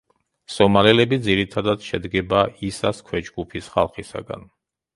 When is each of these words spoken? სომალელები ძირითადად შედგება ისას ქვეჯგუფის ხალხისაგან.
სომალელები 0.53 1.19
ძირითადად 1.27 1.85
შედგება 1.89 2.41
ისას 2.71 3.05
ქვეჯგუფის 3.11 3.71
ხალხისაგან. 3.77 4.51